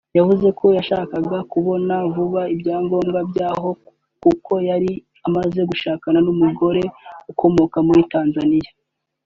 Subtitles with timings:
[0.17, 3.69] yavuze ko yashakaga kubona vuba ibyangombwa by’aho
[4.23, 4.91] kuko yari
[5.27, 6.83] amaze gushakana n’Umugore
[7.31, 8.71] ukomoka muri Tanzania